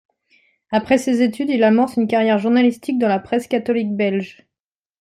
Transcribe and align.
Après 0.71 0.97
ses 0.97 1.21
études, 1.21 1.51
il 1.51 1.63
amorce 1.63 1.95
une 1.95 2.07
carrière 2.07 2.39
journalistique 2.39 2.97
dans 2.97 3.07
la 3.07 3.19
presse 3.19 3.45
catholique 3.45 3.95
belge. 3.95 4.47